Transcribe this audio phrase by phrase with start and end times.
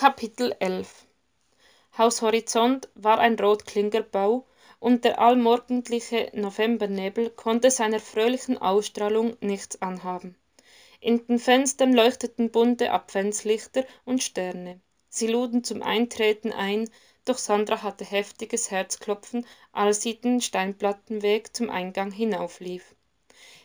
[0.00, 1.08] Kapitel 11
[1.98, 4.46] Haus Horizont war ein Rotklinkerbau,
[4.78, 10.36] und der allmorgendliche Novembernebel konnte seiner fröhlichen Ausstrahlung nichts anhaben.
[11.00, 14.80] In den Fenstern leuchteten bunte Adventslichter und Sterne.
[15.08, 16.88] Sie luden zum Eintreten ein,
[17.24, 22.94] doch Sandra hatte heftiges Herzklopfen, als sie den Steinplattenweg zum Eingang hinauflief.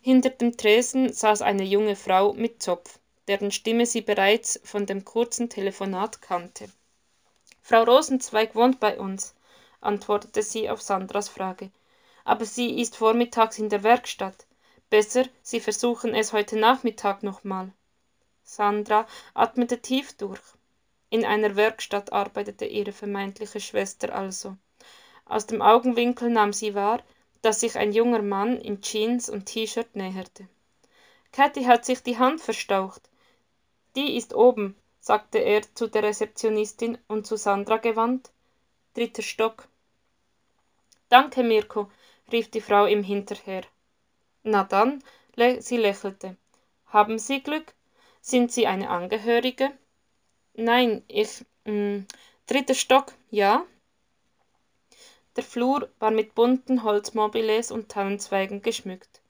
[0.00, 5.04] Hinter dem Tresen saß eine junge Frau mit Zopf deren Stimme sie bereits von dem
[5.04, 6.68] kurzen Telefonat kannte.
[7.62, 9.34] Frau Rosenzweig wohnt bei uns,
[9.80, 11.70] antwortete sie auf Sandras Frage.
[12.24, 14.46] Aber sie ist vormittags in der Werkstatt.
[14.90, 17.72] Besser, Sie versuchen es heute Nachmittag nochmal.
[18.44, 20.40] Sandra atmete tief durch.
[21.08, 24.56] In einer Werkstatt arbeitete ihre vermeintliche Schwester also.
[25.24, 27.02] Aus dem Augenwinkel nahm sie wahr,
[27.40, 30.48] dass sich ein junger Mann in Jeans und T-Shirt näherte.
[31.32, 33.08] Katy hat sich die Hand verstaucht.
[33.94, 38.30] Die ist oben, sagte er zu der Rezeptionistin und zu Sandra gewandt.
[38.94, 39.68] Dritter Stock.
[41.08, 41.90] Danke, Mirko,
[42.30, 43.64] rief die Frau ihm hinterher.
[44.42, 45.02] Na dann,
[45.58, 46.36] sie lächelte.
[46.86, 47.74] Haben Sie Glück?
[48.20, 49.72] Sind Sie eine Angehörige?
[50.54, 51.44] Nein, ich.
[51.64, 52.06] Mh, mm,
[52.46, 53.64] dritter Stock, ja?
[55.36, 59.20] Der Flur war mit bunten Holzmobiles und Tannenzweigen geschmückt.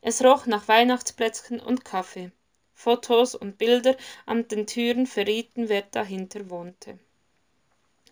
[0.00, 2.32] Es roch nach Weihnachtsplätzchen und Kaffee.
[2.78, 3.96] Fotos und Bilder
[4.26, 6.98] an den Türen verrieten, wer dahinter wohnte.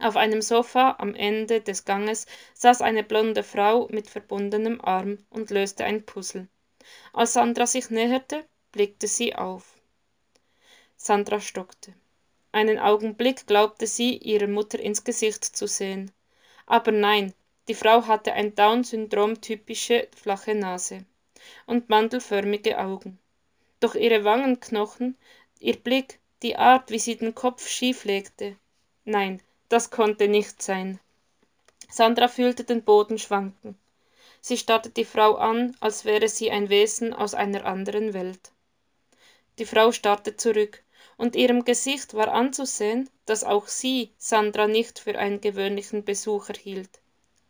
[0.01, 5.51] Auf einem Sofa am Ende des Ganges saß eine blonde Frau mit verbundenem Arm und
[5.51, 6.48] löste ein Puzzle.
[7.12, 9.77] Als Sandra sich näherte, blickte sie auf.
[10.97, 11.92] Sandra stockte.
[12.51, 16.11] Einen Augenblick glaubte sie, ihrer Mutter ins Gesicht zu sehen.
[16.65, 17.35] Aber nein,
[17.69, 21.05] die Frau hatte ein Down-Syndrom typische flache Nase
[21.67, 23.19] und mandelförmige Augen
[23.85, 25.15] doch ihre Wangenknochen,
[25.61, 28.57] ihr Blick, die Art, wie sie den Kopf schief legte.
[29.05, 30.99] Nein, das konnte nicht sein.
[31.91, 33.77] Sandra fühlte den Boden schwanken.
[34.41, 38.53] Sie starrte die Frau an, als wäre sie ein Wesen aus einer anderen Welt.
[39.58, 40.83] Die Frau starrte zurück,
[41.19, 47.01] und ihrem Gesicht war anzusehen, dass auch sie Sandra nicht für einen gewöhnlichen Besucher hielt.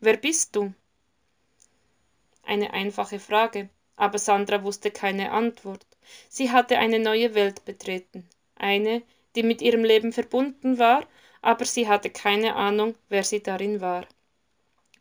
[0.00, 0.74] Wer bist du?
[2.42, 5.86] Eine einfache Frage, aber Sandra wusste keine Antwort.
[6.28, 9.02] Sie hatte eine neue Welt betreten, eine,
[9.36, 11.06] die mit ihrem Leben verbunden war,
[11.42, 14.06] aber sie hatte keine Ahnung, wer sie darin war.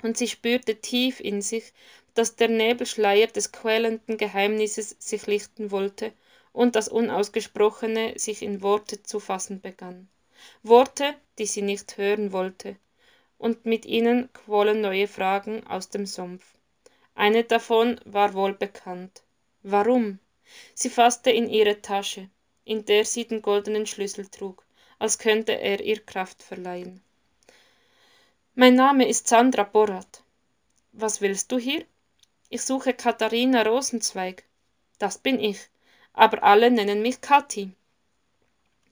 [0.01, 1.73] Und sie spürte tief in sich,
[2.13, 6.13] dass der Nebelschleier des quälenden Geheimnisses sich lichten wollte
[6.51, 10.07] und das Unausgesprochene sich in Worte zu fassen begann.
[10.61, 12.75] Worte, die sie nicht hören wollte,
[13.37, 16.53] und mit ihnen quollen neue Fragen aus dem Sumpf.
[17.15, 19.23] Eine davon war wohl bekannt.
[19.63, 20.19] Warum?
[20.73, 22.29] Sie fasste in ihre Tasche,
[22.65, 24.65] in der sie den goldenen Schlüssel trug,
[24.99, 27.01] als könnte er ihr Kraft verleihen.
[28.55, 30.23] Mein Name ist Sandra Borat.
[30.91, 31.85] Was willst du hier?
[32.49, 34.43] Ich suche Katharina Rosenzweig.
[34.99, 35.59] Das bin ich,
[36.13, 37.71] aber alle nennen mich Kathi.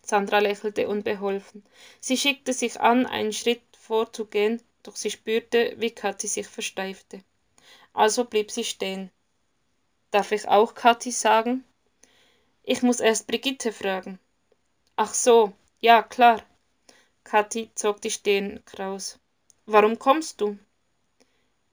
[0.01, 1.63] Sandra lächelte unbeholfen.
[1.99, 7.23] Sie schickte sich an, einen Schritt vorzugehen, doch sie spürte, wie Kathi sich versteifte.
[7.93, 9.11] Also blieb sie stehen.
[10.11, 11.63] Darf ich auch Kathi sagen?
[12.63, 14.19] Ich muss erst Brigitte fragen.
[14.97, 16.43] Ach so, ja, klar.
[17.23, 19.19] Kathi zog die Stirn kraus.
[19.65, 20.59] Warum kommst du?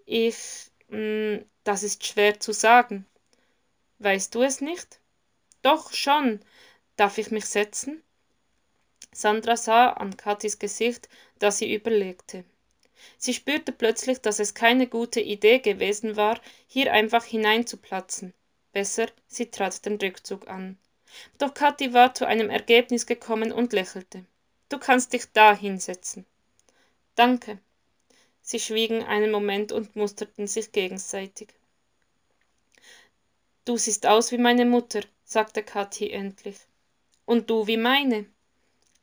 [0.06, 3.06] Ich, mh, hm, das ist schwer zu sagen.
[3.98, 5.00] Weißt du es nicht?
[5.62, 6.40] Doch schon.
[6.96, 8.02] Darf ich mich setzen?
[9.12, 11.08] Sandra sah an Kathis Gesicht,
[11.40, 12.44] dass sie überlegte.
[13.16, 18.34] Sie spürte plötzlich, dass es keine gute Idee gewesen war, hier einfach hineinzuplatzen.
[18.72, 20.78] Besser, sie trat den Rückzug an.
[21.38, 24.24] Doch Kathi war zu einem Ergebnis gekommen und lächelte.
[24.68, 26.26] Du kannst dich da hinsetzen.
[27.14, 27.58] Danke.
[28.42, 31.48] Sie schwiegen einen Moment und musterten sich gegenseitig.
[33.64, 36.56] Du siehst aus wie meine Mutter, sagte Kathi endlich.
[37.26, 38.26] Und du wie meine.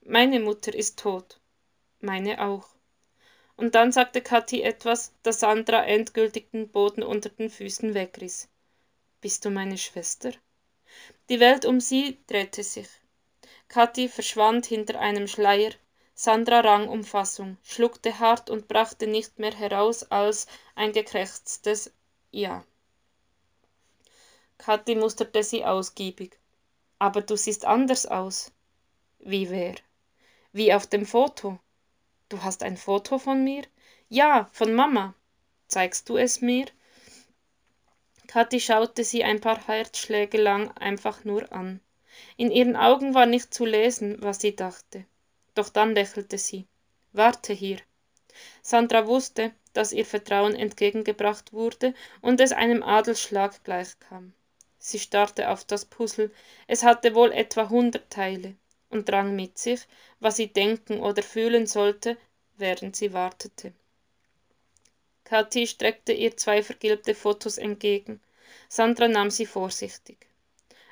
[0.03, 1.39] Meine Mutter ist tot.
[1.99, 2.74] Meine auch.
[3.57, 8.49] Und dann sagte Kathi etwas, das Sandra endgültig den Boden unter den Füßen wegriss.
[9.21, 10.31] Bist du meine Schwester?
[11.29, 12.89] Die Welt um sie drehte sich.
[13.67, 15.71] Kathi verschwand hinter einem Schleier.
[16.13, 21.91] Sandra rang um Fassung, schluckte hart und brachte nicht mehr heraus als ein gekrächztes
[22.31, 22.63] Ja.
[24.57, 26.37] Kathi musterte sie ausgiebig.
[26.99, 28.51] Aber du siehst anders aus.
[29.19, 29.75] Wie wer?
[30.53, 31.59] Wie auf dem Foto.
[32.27, 33.63] Du hast ein Foto von mir?
[34.09, 35.13] Ja, von Mama.
[35.67, 36.65] Zeigst du es mir?
[38.25, 41.81] Kathi schaute sie ein paar Herzschläge lang einfach nur an.
[42.35, 45.05] In ihren Augen war nicht zu lesen, was sie dachte.
[45.53, 46.67] doch dann lächelte sie.
[47.13, 47.77] Warte hier.
[48.63, 54.33] Sandra wusste, dass ihr Vertrauen entgegengebracht wurde und es einem Adelsschlag gleichkam.
[54.79, 56.31] Sie starrte auf das Puzzle.
[56.65, 58.55] Es hatte wohl etwa hundert Teile
[58.95, 59.81] und drang mit sich,
[60.19, 62.17] was sie denken oder fühlen sollte,
[62.57, 63.73] während sie wartete.
[65.25, 68.21] Kathi streckte ihr zwei vergilbte Fotos entgegen.
[68.69, 70.17] Sandra nahm sie vorsichtig.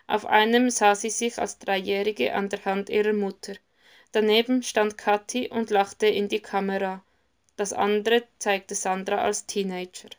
[0.07, 3.55] Auf einem sah sie sich als Dreijährige an der Hand ihrer Mutter.
[4.11, 7.03] Daneben stand Kathi und lachte in die Kamera.
[7.55, 10.09] Das andere zeigte Sandra als Teenager.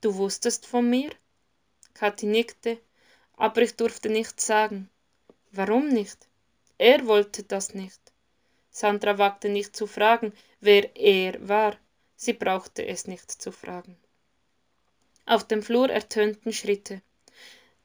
[0.00, 1.10] Du wusstest von mir?
[1.94, 2.78] Kathi nickte,
[3.36, 4.90] aber ich durfte nichts sagen.
[5.50, 6.28] Warum nicht?
[6.78, 8.00] Er wollte das nicht.
[8.70, 11.76] Sandra wagte nicht zu fragen, wer er war.
[12.16, 13.96] Sie brauchte es nicht zu fragen.
[15.24, 17.02] Auf dem Flur ertönten Schritte,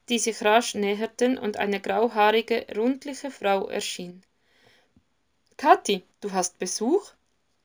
[0.08, 4.22] die sich rasch näherten und eine grauhaarige, rundliche Frau erschien.
[5.56, 7.12] Kathi, du hast Besuch?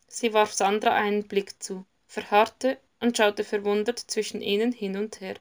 [0.07, 5.35] Sie warf Sandra einen Blick zu, verharrte und schaute verwundert zwischen ihnen hin und her.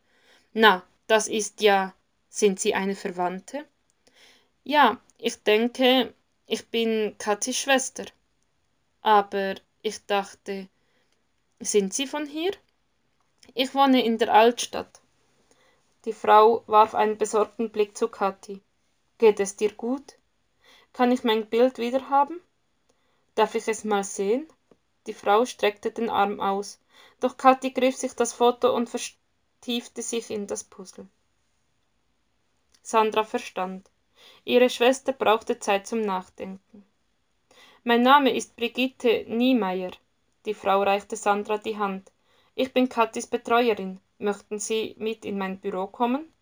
[0.53, 1.94] Na, das ist ja.
[2.29, 3.65] Sind Sie eine Verwandte?
[4.69, 6.13] Ja, ich denke,
[6.47, 8.05] ich bin Kathis Schwester.
[9.01, 10.69] Aber ich dachte,
[11.61, 12.51] sind Sie von hier?
[13.55, 15.01] Ich wohne in der Altstadt.
[16.05, 18.61] Die Frau warf einen besorgten Blick zu Kathi.
[19.19, 20.19] Geht es dir gut?
[20.93, 22.41] Kann ich mein Bild wiederhaben?
[23.37, 24.49] Darf ich es mal sehen?
[25.07, 26.81] Die Frau streckte den Arm aus,
[27.21, 31.07] doch Kathi griff sich das Foto und vertiefte sich in das Puzzle.
[32.83, 33.89] Sandra verstand.
[34.44, 36.84] Ihre Schwester brauchte Zeit zum Nachdenken.
[37.84, 39.93] Mein Name ist Brigitte Niemeyer.
[40.44, 42.12] Die Frau reichte Sandra die Hand.
[42.55, 44.00] Ich bin Kathis Betreuerin.
[44.19, 46.32] Möchten Sie mit in mein Büro kommen?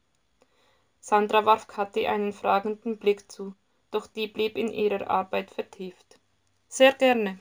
[1.00, 3.54] Sandra warf Kathi einen fragenden Blick zu,
[3.90, 6.18] doch die blieb in ihrer Arbeit vertieft.
[6.68, 7.32] Sehr gerne.